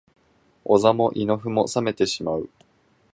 [0.65, 2.49] お座も胃の腑も冷めてしまう